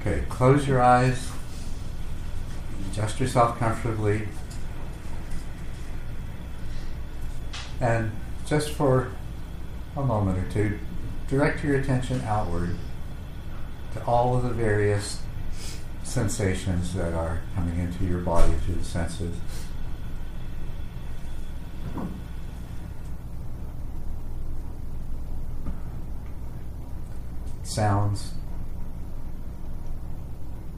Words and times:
Okay, 0.00 0.24
close 0.30 0.66
your 0.66 0.80
eyes. 0.80 1.30
Adjust 2.90 3.20
yourself 3.20 3.58
comfortably. 3.58 4.26
And 7.80 8.10
just 8.46 8.70
for 8.70 9.12
a 9.96 10.02
moment 10.02 10.38
or 10.38 10.50
two, 10.50 10.78
direct 11.28 11.62
your 11.62 11.78
attention 11.78 12.22
outward 12.22 12.76
to 13.92 14.04
all 14.04 14.36
of 14.36 14.42
the 14.42 14.50
various 14.50 15.20
sensations 16.02 16.94
that 16.94 17.12
are 17.12 17.40
coming 17.54 17.78
into 17.78 18.04
your 18.04 18.20
body 18.20 18.54
through 18.64 18.76
the 18.76 18.84
senses. 18.84 19.36
Sounds, 27.62 28.32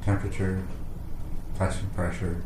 temperature, 0.04 0.62
and 1.58 1.94
pressure. 1.94 2.42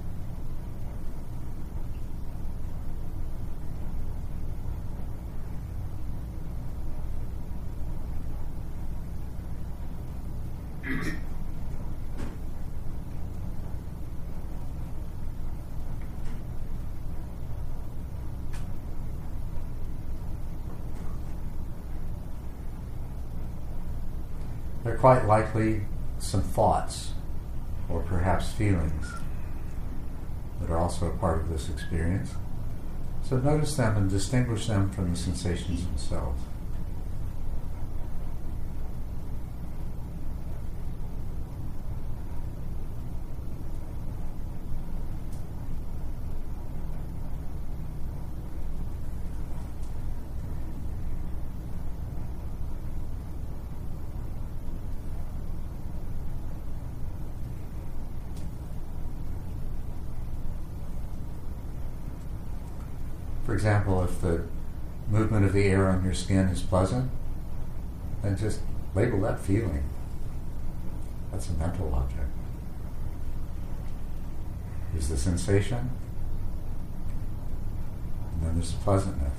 There 24.84 24.94
are 24.94 24.98
quite 24.98 25.26
likely 25.26 25.80
some 26.20 26.42
thoughts 26.42 27.14
or 27.88 28.00
perhaps 28.00 28.52
feelings 28.52 29.06
that 30.60 30.70
are 30.70 30.78
also 30.78 31.06
a 31.06 31.16
part 31.16 31.40
of 31.40 31.48
this 31.48 31.68
experience. 31.68 32.32
So 33.22 33.38
notice 33.38 33.76
them 33.76 33.96
and 33.96 34.10
distinguish 34.10 34.66
them 34.66 34.90
from 34.90 35.10
the 35.10 35.16
sensations 35.16 35.84
themselves. 35.84 36.40
For 63.46 63.54
example, 63.54 64.02
if 64.02 64.20
the 64.20 64.42
movement 65.08 65.46
of 65.46 65.52
the 65.52 65.66
air 65.66 65.88
on 65.88 66.02
your 66.04 66.14
skin 66.14 66.48
is 66.48 66.62
pleasant, 66.62 67.08
then 68.20 68.36
just 68.36 68.58
label 68.92 69.20
that 69.20 69.38
feeling. 69.38 69.84
That's 71.30 71.48
a 71.48 71.52
mental 71.52 71.94
object. 71.94 72.26
Is 74.96 75.08
the 75.08 75.16
sensation, 75.16 75.90
and 78.32 78.42
then 78.42 78.54
there's 78.54 78.72
the 78.72 78.78
pleasantness. 78.78 79.35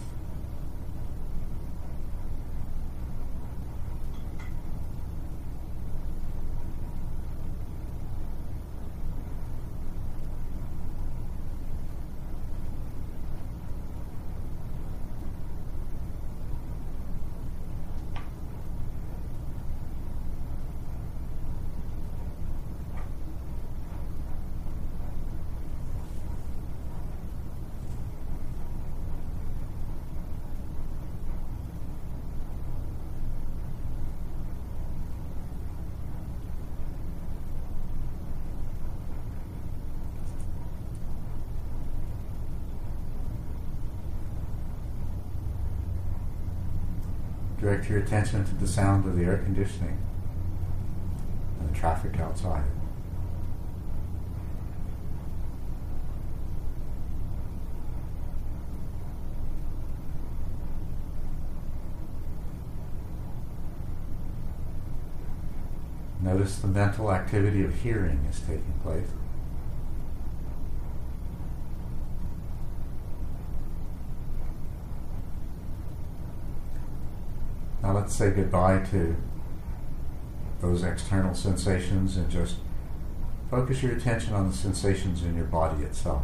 Direct 47.68 47.90
your 47.90 48.00
attention 48.00 48.46
to 48.46 48.56
the 48.56 48.66
sound 48.66 49.06
of 49.06 49.18
the 49.18 49.26
air 49.26 49.40
conditioning 49.40 49.98
and 51.60 51.70
the 51.70 51.78
traffic 51.78 52.18
outside. 52.18 52.64
Notice 66.22 66.60
the 66.60 66.68
mental 66.68 67.12
activity 67.12 67.66
of 67.66 67.76
hearing 67.82 68.26
is 68.30 68.40
taking 68.40 68.80
place. 68.82 69.10
Say 78.18 78.32
goodbye 78.32 78.80
to 78.80 79.16
those 80.60 80.84
external 80.84 81.36
sensations 81.36 82.18
and 82.18 82.28
just 82.32 82.56
focus 83.52 83.84
your 83.84 83.92
attention 83.92 84.34
on 84.34 84.50
the 84.50 84.58
sensations 84.58 85.22
in 85.22 85.36
your 85.36 85.46
body 85.46 85.84
itself. 85.84 86.24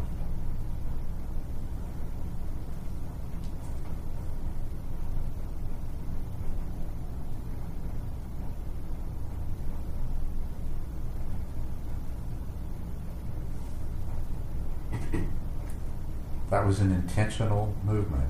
That 16.50 16.66
was 16.66 16.80
an 16.80 16.92
intentional 16.92 17.76
movement. 17.84 18.30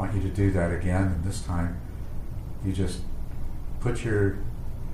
Want 0.00 0.14
you 0.14 0.22
to 0.22 0.34
do 0.34 0.50
that 0.50 0.72
again, 0.72 1.02
and 1.02 1.22
this 1.24 1.42
time 1.42 1.78
you 2.64 2.72
just 2.72 3.00
put 3.80 4.02
your 4.02 4.38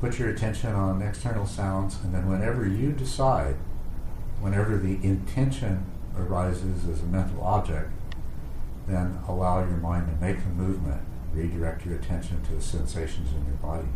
put 0.00 0.18
your 0.18 0.28
attention 0.28 0.74
on 0.74 1.00
external 1.00 1.46
sounds, 1.46 1.96
and 2.02 2.12
then 2.12 2.28
whenever 2.28 2.66
you 2.66 2.90
decide, 2.90 3.54
whenever 4.40 4.76
the 4.76 4.94
intention 5.04 5.86
arises 6.18 6.88
as 6.88 7.02
a 7.02 7.06
mental 7.06 7.40
object, 7.42 7.88
then 8.88 9.18
allow 9.28 9.60
your 9.60 9.78
mind 9.78 10.06
to 10.08 10.24
make 10.24 10.42
the 10.42 10.50
movement, 10.50 11.00
redirect 11.32 11.86
your 11.86 11.94
attention 11.94 12.42
to 12.42 12.54
the 12.54 12.60
sensations 12.60 13.30
in 13.32 13.46
your 13.46 13.56
body. 13.62 13.88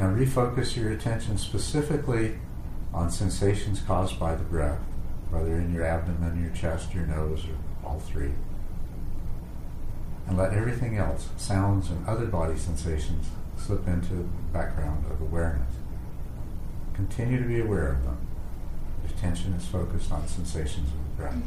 Now 0.00 0.06
refocus 0.06 0.76
your 0.76 0.92
attention 0.92 1.36
specifically 1.36 2.38
on 2.94 3.10
sensations 3.10 3.82
caused 3.82 4.18
by 4.18 4.34
the 4.34 4.44
breath, 4.44 4.78
whether 5.28 5.54
in 5.56 5.74
your 5.74 5.84
abdomen, 5.84 6.40
your 6.42 6.54
chest, 6.54 6.94
your 6.94 7.04
nose, 7.04 7.44
or 7.44 7.86
all 7.86 8.00
three. 8.00 8.30
And 10.26 10.38
let 10.38 10.54
everything 10.54 10.96
else, 10.96 11.28
sounds 11.36 11.90
and 11.90 12.08
other 12.08 12.24
body 12.24 12.56
sensations, 12.56 13.26
slip 13.58 13.86
into 13.86 14.14
the 14.14 14.24
background 14.54 15.04
of 15.10 15.20
awareness. 15.20 15.74
Continue 16.94 17.38
to 17.38 17.46
be 17.46 17.60
aware 17.60 17.92
of 17.92 18.02
them. 18.02 18.26
Your 19.04 19.12
attention 19.18 19.52
is 19.52 19.66
focused 19.66 20.10
on 20.10 20.26
sensations 20.26 20.88
of 20.88 20.94
the 20.94 21.22
breath. 21.22 21.42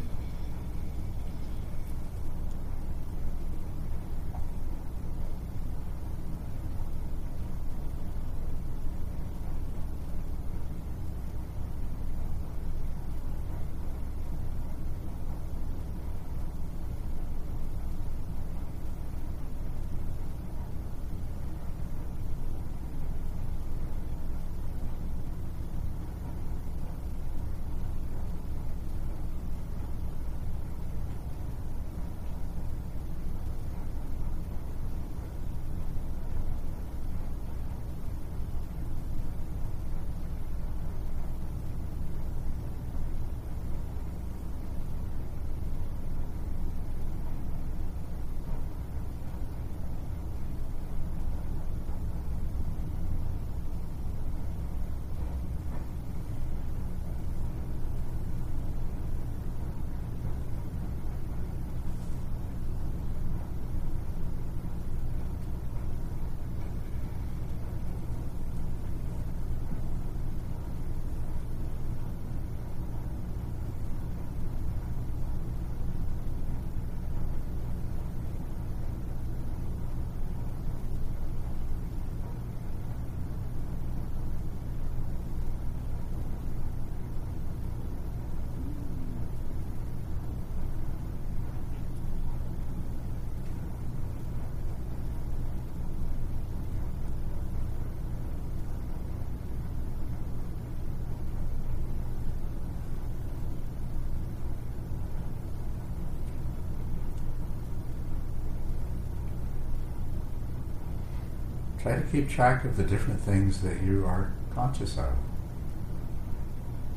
Try 111.83 111.97
to 111.97 112.01
keep 112.03 112.29
track 112.29 112.63
of 112.63 112.77
the 112.77 112.83
different 112.83 113.19
things 113.19 113.61
that 113.61 113.83
you 113.83 114.05
are 114.05 114.31
conscious 114.55 114.97
of. 114.97 115.13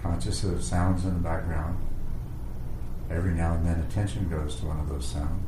Conscious 0.00 0.44
of 0.44 0.62
sounds 0.62 1.04
in 1.04 1.14
the 1.14 1.28
background. 1.28 1.76
Every 3.10 3.34
now 3.34 3.54
and 3.54 3.66
then 3.66 3.80
attention 3.80 4.28
goes 4.28 4.54
to 4.60 4.66
one 4.66 4.78
of 4.78 4.88
those 4.88 5.04
sounds. 5.04 5.44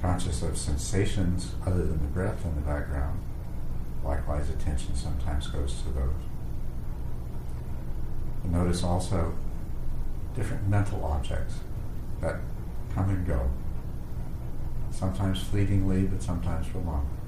Conscious 0.00 0.40
of 0.40 0.56
sensations 0.56 1.52
other 1.66 1.84
than 1.84 2.00
the 2.00 2.08
breath 2.08 2.42
in 2.46 2.54
the 2.54 2.62
background. 2.62 3.20
Likewise, 4.02 4.48
attention 4.48 4.96
sometimes 4.96 5.48
goes 5.48 5.82
to 5.82 5.90
those. 5.90 6.22
And 8.44 8.52
notice 8.52 8.82
also 8.82 9.34
different 10.34 10.66
mental 10.68 11.04
objects 11.04 11.56
that 12.22 12.36
come 12.94 13.10
and 13.10 13.26
go. 13.26 13.50
Sometimes 14.90 15.42
fleetingly, 15.42 16.04
but 16.04 16.22
sometimes 16.22 16.66
for 16.66 16.78
longer. 16.78 17.19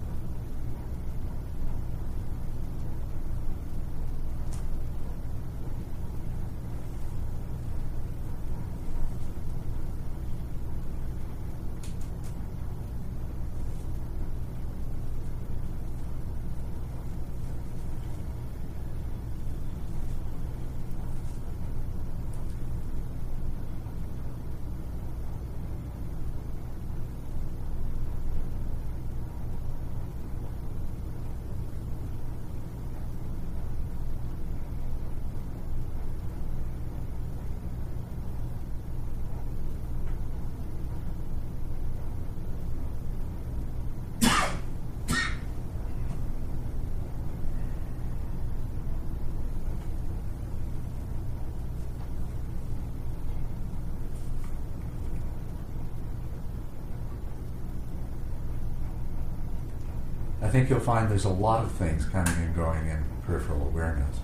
Think 60.52 60.68
you'll 60.68 60.80
find 60.80 61.10
there's 61.10 61.24
a 61.24 61.30
lot 61.30 61.64
of 61.64 61.72
things 61.72 62.04
coming 62.04 62.34
and 62.34 62.54
going 62.54 62.86
in 62.86 63.02
peripheral 63.24 63.62
awareness. 63.62 64.18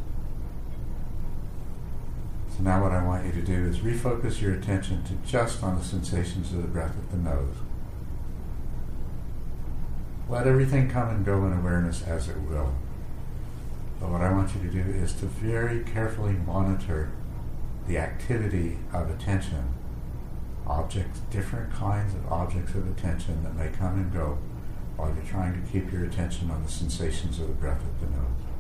So 2.54 2.62
now 2.62 2.82
what 2.82 2.92
I 2.92 3.02
want 3.02 3.24
you 3.24 3.32
to 3.32 3.40
do 3.40 3.64
is 3.64 3.78
refocus 3.78 4.38
your 4.38 4.52
attention 4.52 5.02
to 5.04 5.14
just 5.26 5.62
on 5.62 5.78
the 5.78 5.84
sensations 5.84 6.52
of 6.52 6.60
the 6.60 6.68
breath 6.68 6.94
at 6.98 7.10
the 7.10 7.16
nose. 7.16 7.54
Let 10.28 10.46
everything 10.46 10.90
come 10.90 11.08
and 11.08 11.24
go 11.24 11.46
in 11.46 11.54
awareness 11.54 12.02
as 12.02 12.28
it 12.28 12.36
will. 12.42 12.74
But 13.98 14.10
what 14.10 14.20
I 14.20 14.30
want 14.30 14.54
you 14.54 14.60
to 14.60 14.82
do 14.82 14.90
is 14.90 15.14
to 15.14 15.24
very 15.24 15.82
carefully 15.82 16.34
monitor 16.34 17.10
the 17.86 17.96
activity 17.96 18.76
of 18.92 19.08
attention, 19.08 19.72
objects, 20.66 21.20
different 21.30 21.72
kinds 21.72 22.14
of 22.14 22.30
objects 22.30 22.74
of 22.74 22.86
attention 22.86 23.42
that 23.44 23.56
may 23.56 23.68
come 23.68 23.94
and 23.94 24.12
go 24.12 24.36
while 24.98 25.14
you're 25.14 25.24
trying 25.24 25.54
to 25.54 25.70
keep 25.70 25.92
your 25.92 26.04
attention 26.04 26.50
on 26.50 26.60
the 26.64 26.68
sensations 26.68 27.38
of 27.38 27.46
the 27.46 27.54
breath 27.54 27.80
at 27.80 28.00
the 28.00 28.16
nose. 28.16 28.57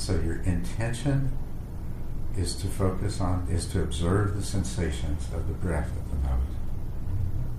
So 0.00 0.14
your 0.14 0.36
intention 0.44 1.30
is 2.34 2.54
to 2.62 2.68
focus 2.68 3.20
on, 3.20 3.46
is 3.50 3.66
to 3.66 3.82
observe 3.82 4.34
the 4.34 4.42
sensations 4.42 5.26
of 5.34 5.46
the 5.46 5.52
breath 5.52 5.90
of 5.90 6.10
the 6.10 6.26
nose. 6.26 6.40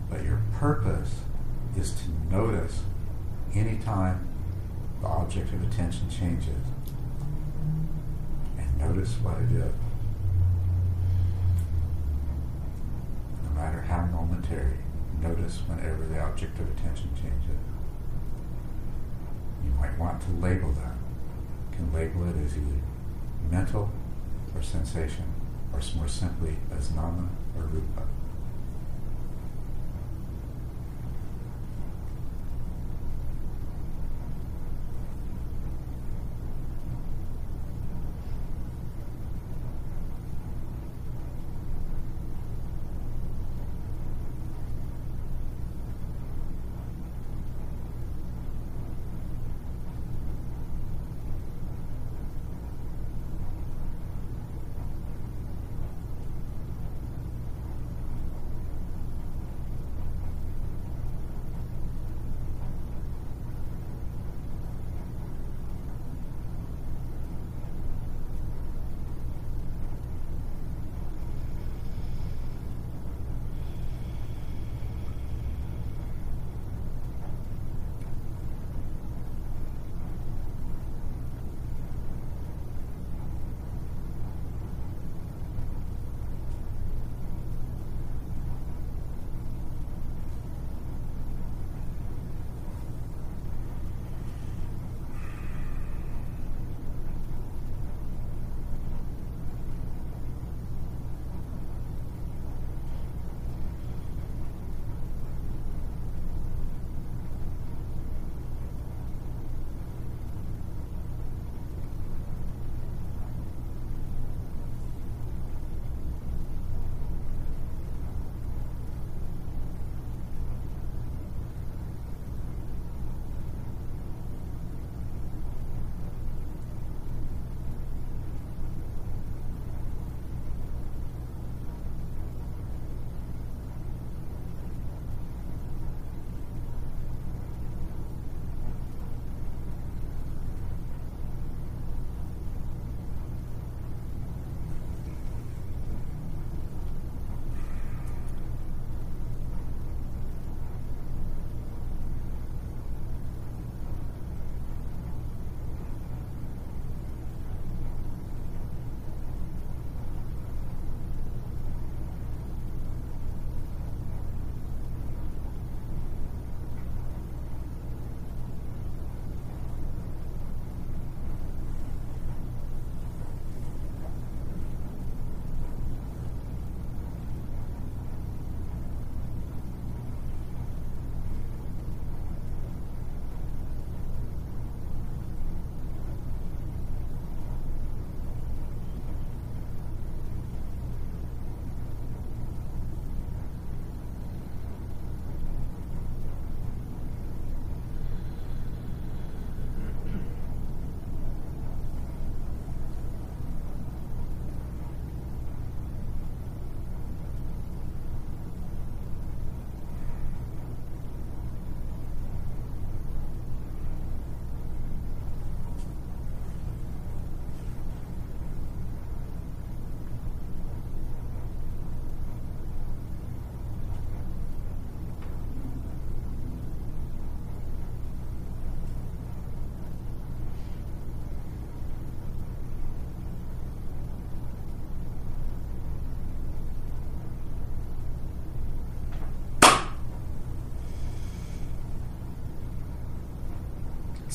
But 0.09 0.23
your 0.23 0.41
purpose 0.55 1.19
is 1.77 1.93
to 1.93 2.35
notice 2.35 2.81
anytime 3.53 4.27
the 5.01 5.07
object 5.07 5.53
of 5.53 5.61
attention 5.71 6.09
changes. 6.09 6.65
And 8.57 8.77
notice 8.79 9.13
what 9.21 9.37
it 9.37 9.51
is. 9.51 9.73
No 13.43 13.51
matter 13.53 13.81
how 13.81 14.07
momentary, 14.07 14.79
notice 15.21 15.59
whenever 15.67 16.07
the 16.07 16.19
object 16.19 16.57
of 16.57 16.67
attention 16.71 17.11
changes. 17.13 17.61
You 19.63 19.69
might 19.79 19.95
want 19.99 20.19
to 20.23 20.31
label 20.43 20.71
that. 20.71 21.00
Can 21.71 21.93
label 21.93 22.27
it 22.29 22.35
as 22.45 22.57
either 22.57 22.81
mental 23.49 23.89
or 24.55 24.61
sensation, 24.61 25.25
or 25.73 25.79
more 25.95 26.07
simply 26.07 26.57
as 26.75 26.91
nama 26.91 27.29
or 27.57 27.63
rupa. 27.63 28.03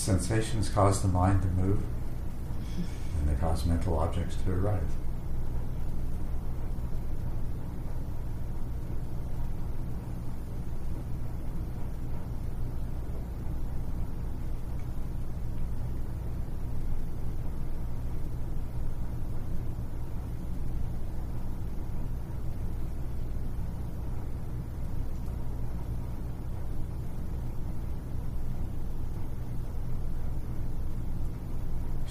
Sensations 0.07 0.69
cause 0.69 1.03
the 1.03 1.09
mind 1.09 1.43
to 1.43 1.49
move, 1.49 1.83
and 3.19 3.29
they 3.29 3.35
cause 3.41 3.67
mental 3.67 3.99
objects 3.99 4.37
to 4.37 4.53
arise. 4.53 4.81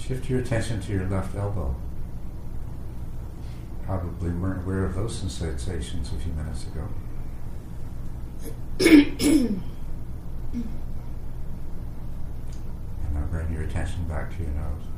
Shift 0.08 0.30
your 0.30 0.40
attention 0.40 0.80
to 0.82 0.92
your 0.92 1.08
left 1.08 1.36
elbow. 1.36 1.76
Probably 3.88 4.30
weren't 4.30 4.64
aware 4.64 4.86
of 4.86 4.94
those 4.94 5.18
sensations 5.18 6.12
a 6.12 6.20
few 6.20 6.32
minutes 6.34 6.66
ago. 6.68 6.88
and 8.82 9.64
now 13.16 13.26
bring 13.32 13.52
your 13.52 13.64
attention 13.64 14.04
back 14.08 14.36
to 14.38 14.44
your 14.44 14.52
nose. 14.52 14.95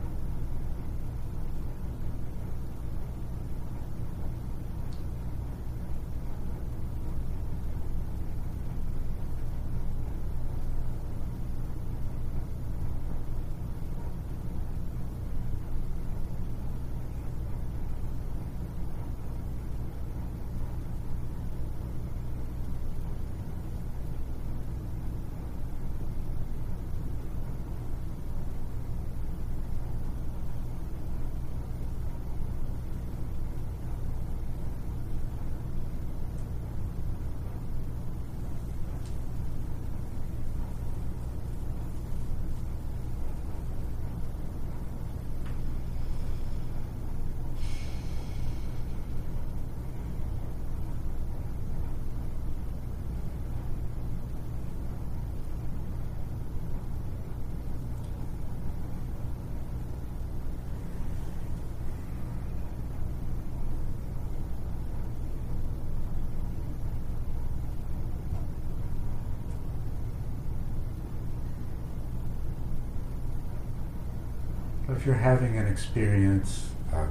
If 74.98 75.06
you're 75.06 75.16
having 75.16 75.56
an 75.58 75.68
experience 75.68 76.72
of 76.92 77.08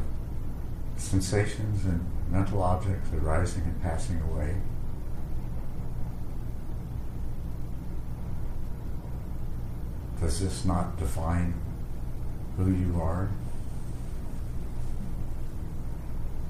sensations 0.97 1.85
and 1.85 2.05
mental 2.29 2.61
objects 2.61 3.09
arising 3.15 3.63
and 3.63 3.81
passing 3.81 4.21
away, 4.23 4.57
does 10.21 10.41
this 10.41 10.65
not 10.65 10.99
define 10.99 11.55
who 12.57 12.73
you 12.73 13.01
are 13.01 13.29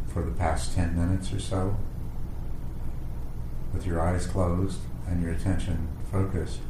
for 0.09 0.23
the 0.23 0.31
past 0.31 0.75
10 0.75 0.97
minutes 0.97 1.35
or 1.35 1.39
so? 1.39 1.77
With 3.75 3.85
your 3.85 4.01
eyes 4.01 4.27
closed 4.27 4.79
and 5.07 5.23
your 5.23 5.33
attention 5.33 5.87
focused 6.11 6.61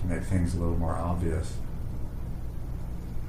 to 0.00 0.06
make 0.06 0.24
things 0.24 0.54
a 0.54 0.58
little 0.58 0.76
more 0.76 0.96
obvious. 0.96 1.54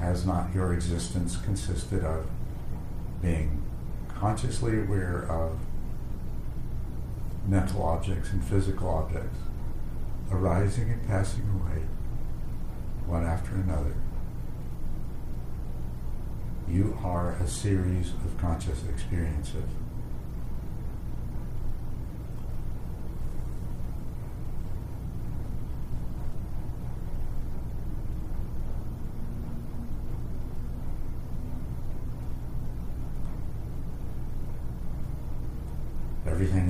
Has 0.01 0.25
not 0.25 0.53
your 0.53 0.73
existence 0.73 1.37
consisted 1.37 2.03
of 2.03 2.25
being 3.21 3.61
consciously 4.09 4.79
aware 4.79 5.27
of 5.29 5.59
mental 7.47 7.83
objects 7.83 8.31
and 8.31 8.43
physical 8.43 8.89
objects 8.89 9.37
arising 10.31 10.89
and 10.89 11.07
passing 11.07 11.43
away 11.43 11.83
one 13.05 13.23
after 13.23 13.53
another? 13.53 13.93
You 16.67 16.97
are 17.03 17.33
a 17.33 17.47
series 17.47 18.09
of 18.09 18.35
conscious 18.39 18.83
experiences. 18.89 19.69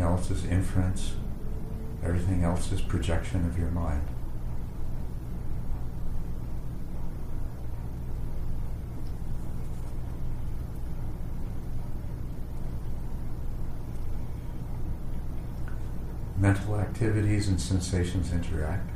Everything 0.02 0.18
else 0.18 0.32
is 0.32 0.46
inference. 0.46 1.14
Everything 2.04 2.44
else 2.44 2.72
is 2.72 2.82
projection 2.82 3.46
of 3.46 3.56
your 3.56 3.70
mind. 3.70 4.02
Mental 16.36 16.80
activities 16.80 17.48
and 17.48 17.62
sensations 17.62 18.32
interact. 18.32 18.90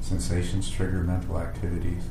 Sensations 0.00 0.68
trigger 0.70 1.02
mental 1.02 1.38
activities 1.38 2.02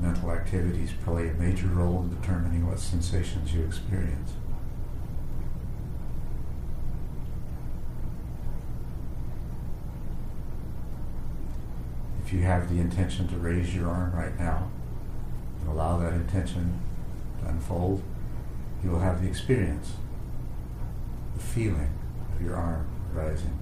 mental 0.00 0.30
activities 0.30 0.92
play 1.04 1.28
a 1.28 1.34
major 1.34 1.66
role 1.66 2.02
in 2.02 2.20
determining 2.20 2.66
what 2.66 2.78
sensations 2.78 3.52
you 3.52 3.64
experience. 3.64 4.32
If 12.24 12.32
you 12.32 12.42
have 12.42 12.68
the 12.68 12.78
intention 12.78 13.26
to 13.28 13.36
raise 13.36 13.74
your 13.74 13.88
arm 13.88 14.12
right 14.12 14.38
now 14.38 14.70
and 15.60 15.68
allow 15.70 15.98
that 15.98 16.12
intention 16.12 16.78
to 17.40 17.48
unfold, 17.48 18.02
you 18.84 18.90
will 18.90 19.00
have 19.00 19.22
the 19.22 19.28
experience, 19.28 19.94
the 21.34 21.42
feeling 21.42 21.90
of 22.34 22.42
your 22.42 22.54
arm 22.54 22.86
rising. 23.14 23.58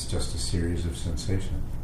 It's 0.00 0.10
just 0.10 0.34
a 0.34 0.38
series 0.38 0.86
of 0.86 0.96
sensations. 0.96 1.74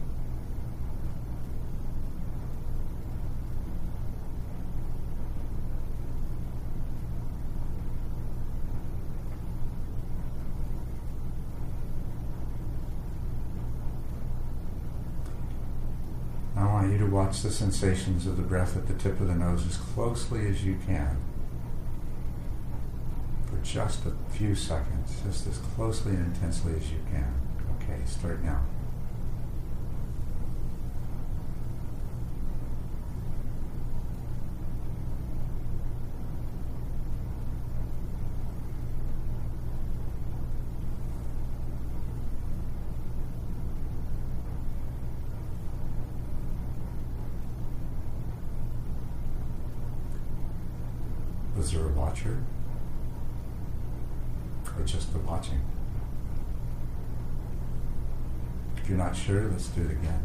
I 16.56 16.64
want 16.64 16.90
you 16.90 16.96
to 16.96 17.04
watch 17.04 17.42
the 17.42 17.50
sensations 17.50 18.26
of 18.26 18.38
the 18.38 18.42
breath 18.42 18.78
at 18.78 18.86
the 18.86 18.94
tip 18.94 19.20
of 19.20 19.26
the 19.26 19.34
nose 19.34 19.66
as 19.66 19.76
closely 19.76 20.48
as 20.48 20.64
you 20.64 20.78
can 20.86 21.18
for 23.44 23.58
just 23.62 24.06
a 24.06 24.12
few 24.30 24.54
seconds, 24.54 25.20
just 25.22 25.46
as 25.46 25.58
closely 25.58 26.12
and 26.12 26.34
intensely 26.34 26.72
as 26.76 26.90
you 26.90 27.00
can. 27.10 27.45
Okay, 27.88 28.00
start 28.04 28.42
now. 28.42 28.60
Was 51.56 51.72
there 51.72 51.84
a 51.84 51.88
watcher? 51.88 52.42
Or 54.76 54.82
just 54.84 55.12
the 55.12 55.18
watching? 55.20 55.60
If 58.76 58.90
you're 58.90 58.98
not 58.98 59.15
sure, 59.26 59.48
let's 59.50 59.66
do 59.68 59.82
it 59.82 59.90
again. 59.90 60.15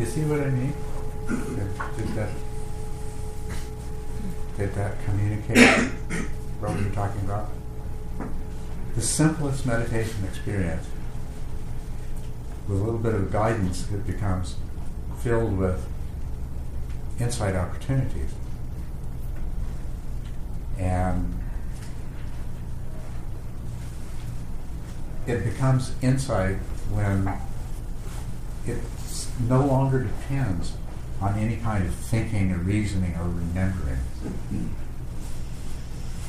You 0.00 0.06
see 0.06 0.22
what 0.22 0.40
I 0.40 0.48
mean? 0.48 0.72
Did, 1.28 1.96
did 1.98 2.08
that 2.16 2.30
did 4.56 4.74
that 4.74 5.04
communicate 5.04 5.58
what 6.58 6.74
we 6.74 6.84
were 6.84 6.90
talking 6.90 7.20
about? 7.20 7.50
The 8.94 9.02
simplest 9.02 9.66
meditation 9.66 10.24
experience, 10.24 10.86
with 12.66 12.80
a 12.80 12.82
little 12.82 12.98
bit 12.98 13.12
of 13.12 13.30
guidance, 13.30 13.92
it 13.92 14.06
becomes 14.06 14.56
filled 15.18 15.58
with 15.58 15.86
insight 17.18 17.54
opportunities. 17.54 18.32
And 20.78 21.38
it 25.26 25.44
becomes 25.44 25.92
insight 26.00 26.56
when 26.90 27.38
it 28.66 28.82
no 29.48 29.64
longer 29.64 30.04
depends 30.04 30.72
on 31.20 31.38
any 31.38 31.56
kind 31.56 31.86
of 31.86 31.94
thinking 31.94 32.52
or 32.52 32.58
reasoning 32.58 33.14
or 33.16 33.24
remembering. 33.24 33.98